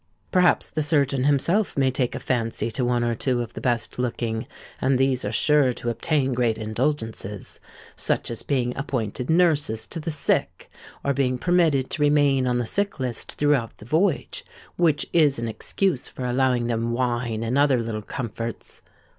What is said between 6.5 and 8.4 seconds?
indulgences—such